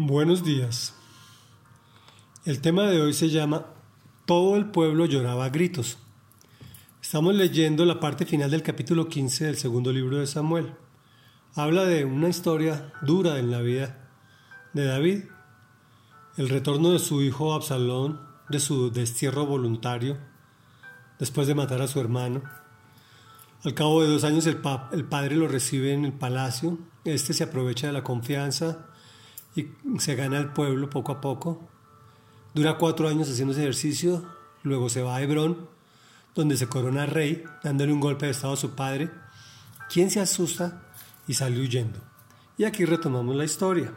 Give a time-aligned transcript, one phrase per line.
[0.00, 0.94] Buenos días.
[2.44, 3.66] El tema de hoy se llama
[4.26, 5.98] Todo el pueblo lloraba a gritos.
[7.02, 10.72] Estamos leyendo la parte final del capítulo 15 del segundo libro de Samuel.
[11.56, 14.08] Habla de una historia dura en la vida
[14.72, 15.24] de David,
[16.36, 20.16] el retorno de su hijo Absalón de su destierro voluntario
[21.18, 22.44] después de matar a su hermano.
[23.64, 24.60] Al cabo de dos años el,
[24.92, 28.86] el padre lo recibe en el palacio, este se aprovecha de la confianza
[29.54, 29.68] y
[29.98, 31.60] se gana el pueblo poco a poco.
[32.54, 34.24] Dura cuatro años haciendo ese ejercicio,
[34.62, 35.68] luego se va a Hebrón,
[36.34, 39.10] donde se corona rey, dándole un golpe de estado a su padre,
[39.88, 40.82] quien se asusta
[41.26, 41.98] y sale huyendo.
[42.56, 43.92] Y aquí retomamos la historia.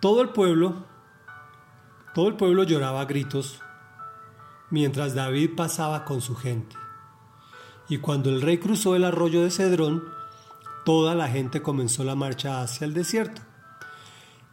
[0.00, 0.86] Todo el pueblo,
[2.14, 3.60] todo el pueblo lloraba a gritos
[4.70, 6.76] mientras David pasaba con su gente.
[7.88, 10.04] Y cuando el rey cruzó el arroyo de Cedrón,
[10.84, 13.42] toda la gente comenzó la marcha hacia el desierto.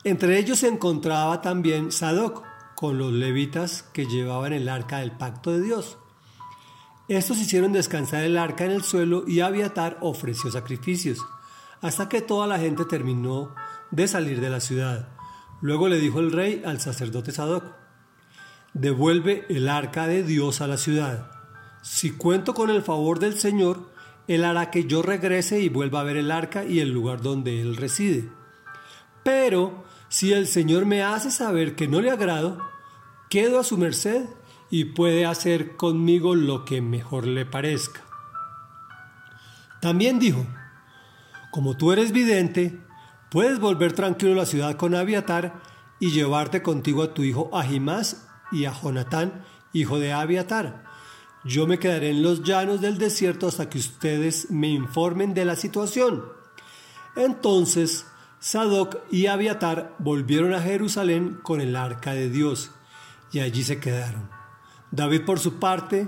[0.05, 2.43] Entre ellos se encontraba también Sadoc,
[2.75, 5.97] con los levitas que llevaban el arca del pacto de Dios.
[7.07, 11.25] Estos hicieron descansar el arca en el suelo y Abiatar ofreció sacrificios,
[11.81, 13.55] hasta que toda la gente terminó
[13.89, 15.09] de salir de la ciudad.
[15.59, 17.63] Luego le dijo el rey al sacerdote Sadoc,
[18.75, 21.31] devuelve el arca de Dios a la ciudad.
[21.81, 23.89] Si cuento con el favor del Señor,
[24.27, 27.59] Él hará que yo regrese y vuelva a ver el arca y el lugar donde
[27.59, 28.29] Él reside.
[29.23, 32.57] Pero si el Señor me hace saber que no le agrado,
[33.29, 34.25] quedo a su merced
[34.69, 38.01] y puede hacer conmigo lo que mejor le parezca.
[39.81, 40.45] También dijo,
[41.51, 42.81] como tú eres vidente,
[43.29, 45.61] puedes volver tranquilo a la ciudad con Abiatar
[45.99, 50.83] y llevarte contigo a tu hijo Ahimás y a Jonatán, hijo de Abiatar.
[51.43, 55.55] Yo me quedaré en los llanos del desierto hasta que ustedes me informen de la
[55.55, 56.25] situación.
[57.15, 58.07] Entonces
[58.45, 62.69] Sadoc y Abiatar volvieron a Jerusalén con el arca de Dios
[63.31, 64.29] y allí se quedaron.
[64.91, 66.07] David por su parte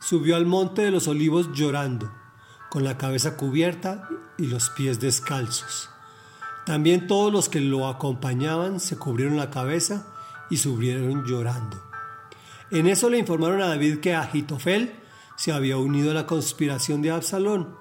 [0.00, 2.10] subió al monte de los olivos llorando,
[2.70, 5.90] con la cabeza cubierta y los pies descalzos.
[6.64, 10.06] También todos los que lo acompañaban se cubrieron la cabeza
[10.48, 11.76] y subieron llorando.
[12.70, 14.98] En eso le informaron a David que Agitofel
[15.36, 17.76] se había unido a la conspiración de Absalón.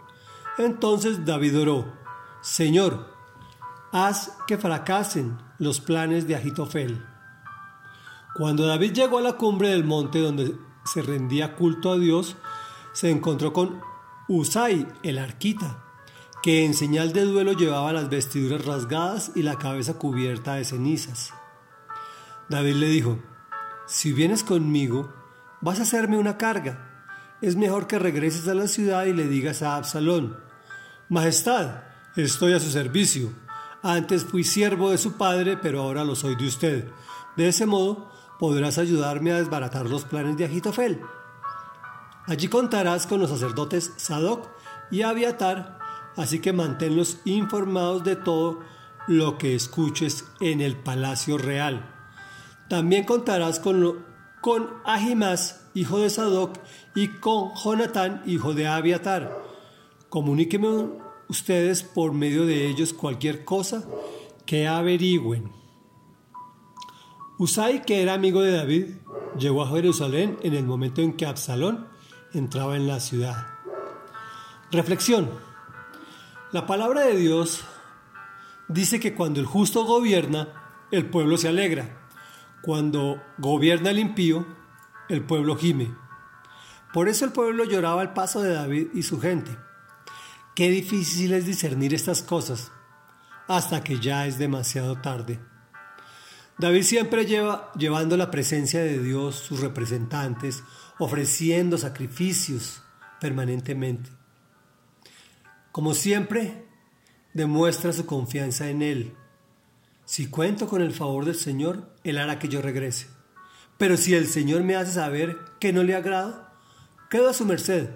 [0.57, 1.93] Entonces David oró,
[2.41, 3.14] Señor,
[3.91, 7.05] haz que fracasen los planes de Agitofel.
[8.35, 12.35] Cuando David llegó a la cumbre del monte donde se rendía culto a Dios,
[12.93, 13.81] se encontró con
[14.27, 15.83] Usai, el arquita,
[16.43, 21.33] que en señal de duelo llevaba las vestiduras rasgadas y la cabeza cubierta de cenizas.
[22.49, 23.19] David le dijo,
[23.87, 25.13] si vienes conmigo,
[25.61, 27.07] vas a hacerme una carga.
[27.41, 30.37] Es mejor que regreses a la ciudad y le digas a Absalón,
[31.07, 31.83] Majestad,
[32.15, 33.44] estoy a su servicio
[33.85, 36.89] antes fui siervo de su padre, pero ahora lo soy de usted.
[37.37, 38.09] De ese modo
[38.39, 41.01] podrás ayudarme a desbaratar los planes de Agitofel.
[42.25, 44.47] Allí contarás con los sacerdotes Sadoc
[44.89, 45.77] y Abiatar,
[46.17, 48.61] así que manténlos informados de todo
[49.07, 51.87] lo que escuches en el palacio real.
[52.67, 54.03] También contarás con,
[54.41, 56.57] con Ahimás, hijo de Sadoc,
[56.95, 59.43] y con Jonatán, hijo de Abiatar.
[60.09, 63.85] Comuníqueme ustedes por medio de ellos cualquier cosa
[64.45, 65.51] que averigüen.
[67.37, 68.85] Usai, que era amigo de David,
[69.37, 71.87] llegó a Jerusalén en el momento en que Absalón
[72.33, 73.47] entraba en la ciudad.
[74.71, 75.29] Reflexión.
[76.51, 77.65] La palabra de Dios
[78.67, 80.47] dice que cuando el justo gobierna,
[80.91, 82.07] el pueblo se alegra.
[82.61, 84.45] Cuando gobierna el impío,
[85.09, 85.93] el pueblo gime.
[86.93, 89.57] Por eso el pueblo lloraba al paso de David y su gente.
[90.55, 92.71] Qué difícil es discernir estas cosas
[93.49, 95.37] hasta que ya es demasiado tarde.
[96.57, 100.63] David siempre lleva llevando la presencia de Dios, sus representantes,
[100.97, 102.81] ofreciendo sacrificios
[103.19, 104.09] permanentemente.
[105.73, 106.65] Como siempre,
[107.33, 109.13] demuestra su confianza en Él.
[110.05, 113.07] Si cuento con el favor del Señor, Él hará que yo regrese.
[113.77, 116.53] Pero si el Señor me hace saber que no le agrada,
[117.09, 117.89] quedo a su merced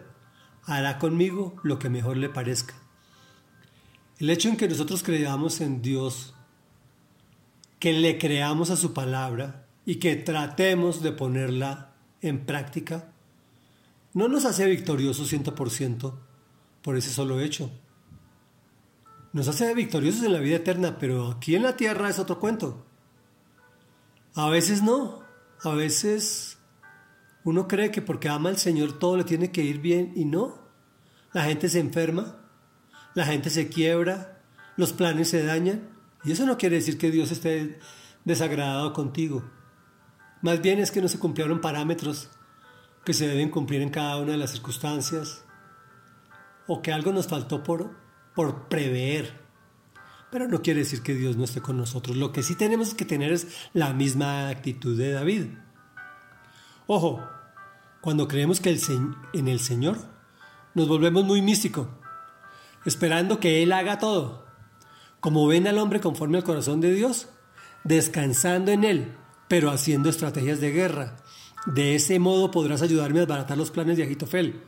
[0.69, 2.75] hará conmigo lo que mejor le parezca.
[4.19, 6.35] El hecho en que nosotros creamos en Dios,
[7.79, 13.11] que le creamos a su palabra y que tratemos de ponerla en práctica,
[14.13, 16.13] no nos hace victoriosos 100%
[16.83, 17.71] por ese solo hecho.
[19.33, 22.85] Nos hace victoriosos en la vida eterna, pero aquí en la tierra es otro cuento.
[24.35, 25.21] A veces no,
[25.63, 26.58] a veces
[27.49, 30.59] uno cree que porque ama al Señor todo le tiene que ir bien y no.
[31.33, 32.37] La gente se enferma,
[33.15, 34.41] la gente se quiebra,
[34.77, 35.89] los planes se dañan
[36.23, 37.79] Y eso no quiere decir que Dios esté
[38.23, 39.43] desagradado contigo.
[40.41, 42.29] Más bien es que no se cumplieron parámetros
[43.03, 45.43] que se deben cumplir en cada una de las circunstancias
[46.67, 47.95] o que algo nos faltó por,
[48.35, 49.39] por prever.
[50.31, 52.15] Pero no quiere decir que Dios no esté con nosotros.
[52.15, 55.45] Lo que sí tenemos que tener es la misma actitud de David.
[56.85, 57.23] Ojo,
[58.01, 58.79] cuando creemos que el,
[59.33, 59.97] en el Señor,
[60.73, 61.87] nos volvemos muy místicos,
[62.85, 64.45] esperando que Él haga todo.
[65.19, 67.27] Como ven al hombre conforme al corazón de Dios,
[67.83, 69.17] descansando en Él,
[69.47, 71.17] pero haciendo estrategias de guerra.
[71.65, 74.63] De ese modo podrás ayudarme a desbaratar los planes de Agitofel.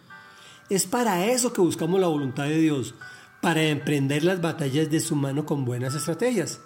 [0.70, 2.96] Es para eso que buscamos la voluntad de Dios,
[3.42, 6.62] para emprender las batallas de su mano con buenas estrategias,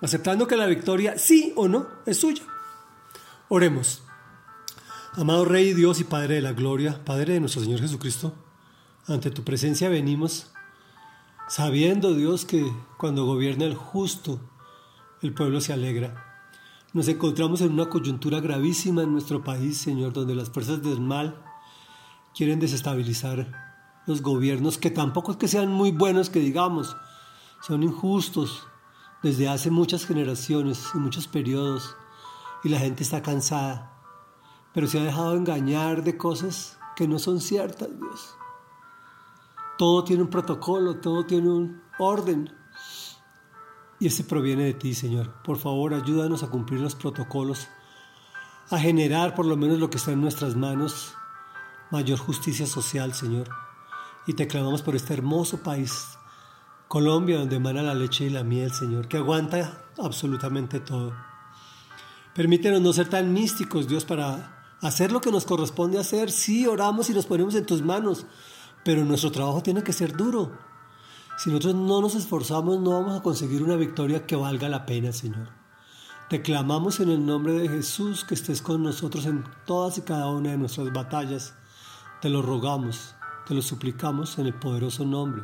[0.00, 2.42] aceptando que la victoria, sí o no, es suya.
[3.48, 4.04] Oremos.
[5.16, 8.32] Amado Rey, Dios y Padre de la Gloria, Padre de nuestro Señor Jesucristo,
[9.08, 10.52] ante tu presencia venimos
[11.48, 14.38] sabiendo, Dios, que cuando gobierna el justo,
[15.20, 16.44] el pueblo se alegra.
[16.92, 21.42] Nos encontramos en una coyuntura gravísima en nuestro país, Señor, donde las fuerzas del mal
[22.32, 23.50] quieren desestabilizar
[24.06, 26.96] los gobiernos, que tampoco es que sean muy buenos, que digamos,
[27.66, 28.64] son injustos
[29.24, 31.96] desde hace muchas generaciones y muchos periodos,
[32.62, 33.99] y la gente está cansada,
[34.72, 38.36] pero se ha dejado engañar de cosas que no son ciertas, Dios.
[39.78, 42.52] Todo tiene un protocolo, todo tiene un orden.
[43.98, 45.32] Y ese proviene de ti, Señor.
[45.42, 47.68] Por favor, ayúdanos a cumplir los protocolos,
[48.70, 51.14] a generar por lo menos lo que está en nuestras manos,
[51.90, 53.48] mayor justicia social, Señor.
[54.26, 56.18] Y te clamamos por este hermoso país,
[56.88, 61.14] Colombia, donde emana la leche y la miel, Señor, que aguanta absolutamente todo.
[62.34, 66.30] Permítenos no ser tan místicos, Dios, para hacer lo que nos corresponde hacer.
[66.30, 68.26] Sí, oramos y nos ponemos en tus manos,
[68.84, 70.52] pero nuestro trabajo tiene que ser duro.
[71.38, 75.12] Si nosotros no nos esforzamos, no vamos a conseguir una victoria que valga la pena,
[75.12, 75.48] Señor.
[76.28, 80.28] Te clamamos en el nombre de Jesús que estés con nosotros en todas y cada
[80.28, 81.54] una de nuestras batallas.
[82.20, 83.14] Te lo rogamos,
[83.46, 85.42] te lo suplicamos en el poderoso nombre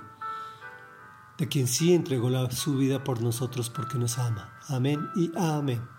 [1.38, 4.58] de quien sí entregó su vida por nosotros porque nos ama.
[4.68, 5.95] Amén y amén.